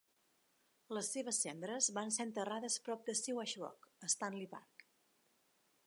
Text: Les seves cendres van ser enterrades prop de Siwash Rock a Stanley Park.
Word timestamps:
Les 0.97 1.09
seves 1.15 1.41
cendres 1.45 1.89
van 1.99 2.13
ser 2.17 2.27
enterrades 2.29 2.79
prop 2.89 3.07
de 3.11 3.15
Siwash 3.21 3.55
Rock 3.65 3.89
a 4.09 4.11
Stanley 4.15 4.53
Park. 4.57 4.89